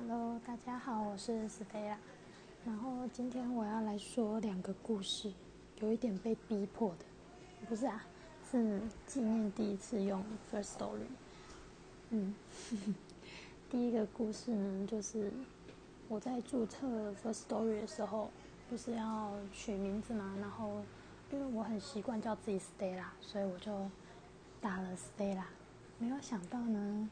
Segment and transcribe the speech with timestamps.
[0.00, 1.96] Hello，大家好，我是 Stella。
[2.64, 5.32] 然后今天我要来说两个故事，
[5.80, 7.04] 有一点被逼迫的，
[7.68, 8.06] 不是啊，
[8.48, 11.08] 是纪念第一次用 First Story。
[12.10, 12.32] 嗯，
[13.68, 15.32] 第一个故事呢，就是
[16.06, 18.30] 我在注册 First Story 的时候，
[18.70, 20.80] 不是要取名字嘛，然后
[21.32, 23.90] 因为我很习惯叫自己 Stella，所以我就
[24.60, 25.46] 打了 Stella。
[25.98, 27.10] 没有想到呢。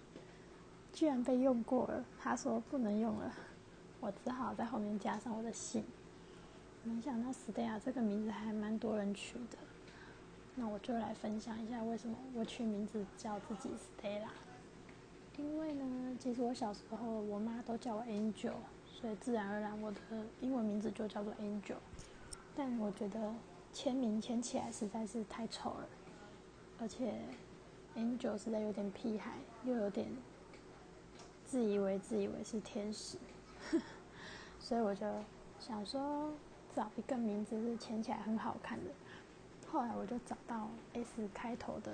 [0.97, 3.31] 居然被用过了，他说不能用了，
[4.01, 5.85] 我只好在后面加上我的姓。
[6.83, 9.59] 没想到 Stella 这个名字还蛮多人取的，
[10.55, 14.31] 那我就来分享一下为什么我取名字叫自己 Stella。
[15.37, 18.55] 因为呢，其实我小时候我妈都叫我 Angel，
[18.87, 19.99] 所以自然而然我的
[20.41, 21.77] 英文名字就叫做 Angel。
[22.57, 23.35] 但我觉得
[23.71, 25.89] 签名签起来实在是太丑了，
[26.81, 27.17] 而且
[27.95, 29.33] Angel 实在有点屁孩，
[29.63, 30.09] 又有点。
[31.47, 33.17] 自以为自以为是天使，
[34.59, 35.07] 所以我就
[35.61, 36.31] 想说
[36.75, 38.91] 找一个名字是签起来很好看的。
[39.71, 41.93] 后来我就找到 S 开头的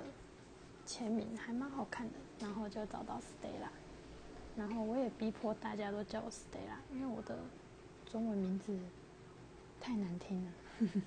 [0.85, 3.69] 签名，还蛮好看的，然后就找到 Stella。
[4.55, 7.37] 然后我也逼迫大家都叫我 Stella，因为我的
[8.05, 8.77] 中文名字
[9.79, 10.51] 太难听了。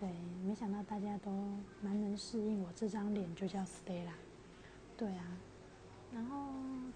[0.00, 0.08] 对，
[0.44, 1.30] 没想到大家都
[1.82, 4.12] 蛮能适应我这张脸就叫 Stella。
[4.96, 5.24] 对啊。
[6.14, 6.46] 然后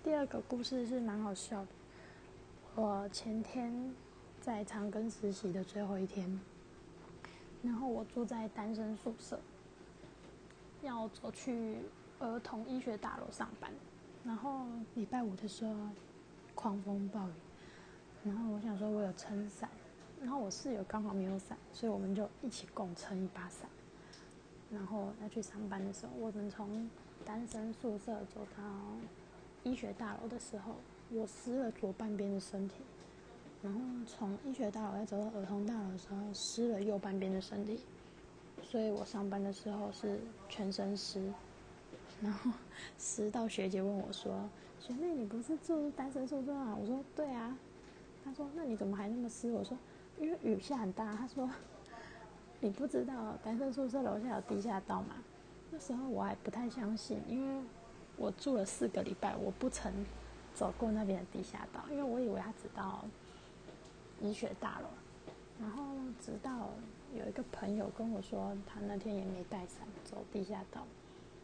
[0.02, 1.68] 第二个故事是蛮好笑的。
[2.74, 3.94] 我前天
[4.40, 6.40] 在长庚实习的最后一天，
[7.62, 9.38] 然后我住在单身宿舍，
[10.82, 11.78] 要走去
[12.18, 13.70] 儿童医学大楼上班。
[14.24, 15.74] 然后礼拜五的时候，
[16.54, 17.32] 狂风暴雨，
[18.24, 19.68] 然后我想说我有撑伞，
[20.20, 23.68] 然后我室友刚好没有伞，所以我们就一起共撑一把伞。
[24.70, 26.88] 然后要去上班的时候，我们从
[27.24, 28.62] 单身宿舍走到
[29.62, 30.74] 医学大楼的时候，
[31.10, 32.76] 我湿了左半边的身体，
[33.62, 37.80] 然后从医学大楼再走到儿童大楼的时候，湿了右半边的身体，
[38.62, 41.32] 所以我上班的时候是全身湿，
[42.20, 42.50] 然后
[42.98, 44.48] 湿到学姐问我说
[44.80, 47.56] ：“学妹，你不是住单身宿舍啊？”我说：“对啊。”
[48.24, 49.76] 她说：“那你怎么还那么湿？”我说
[50.18, 51.48] ：“因为雨下很大。”她说
[52.60, 55.16] ：“你不知道单身宿舍楼下有地下道吗？”
[55.74, 57.64] 那时候我还不太相信，因为
[58.18, 59.90] 我住了四个礼拜，我不曾
[60.54, 63.02] 走过那边的地下道，因为我以为他只到
[64.20, 64.86] 医学大楼。
[65.58, 65.82] 然后
[66.20, 66.68] 直到
[67.14, 70.84] 有一个朋友跟我说，他那天也没带伞走地下道，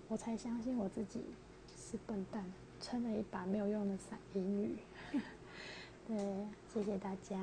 [0.09, 1.25] 我才相信我自己
[1.75, 2.45] 是笨蛋，
[2.81, 4.77] 撑了一把没有用的伞淋雨。
[6.07, 7.39] 对，谢谢大家。